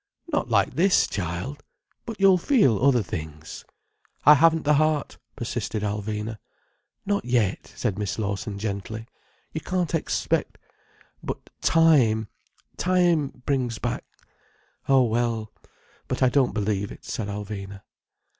"Not 0.33 0.49
like 0.49 0.73
this, 0.73 1.05
child. 1.05 1.61
But 2.07 2.19
you'll 2.19 2.39
feel 2.39 2.83
other 2.83 3.03
things—" 3.03 3.63
"I 4.25 4.33
haven't 4.33 4.63
the 4.63 4.73
heart," 4.73 5.19
persisted 5.35 5.83
Alvina. 5.83 6.39
"Not 7.05 7.23
yet," 7.23 7.71
said 7.75 7.97
Mrs. 7.97 8.17
Lawson 8.17 8.57
gently. 8.57 9.05
"You 9.53 9.61
can't 9.61 9.93
expect—But 9.93 11.51
time—time 11.61 13.43
brings 13.45 13.77
back—" 13.77 14.05
"Oh 14.89 15.03
well—but 15.03 16.23
I 16.23 16.29
don't 16.29 16.55
believe 16.55 16.91
it," 16.91 17.05
said 17.05 17.27
Alvina. 17.27 17.83